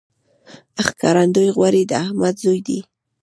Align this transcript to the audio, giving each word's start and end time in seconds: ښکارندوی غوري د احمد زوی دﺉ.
ښکارندوی 0.85 1.47
غوري 1.55 1.83
د 1.89 1.91
احمد 2.03 2.35
زوی 2.43 2.59
دﺉ. 2.67 2.79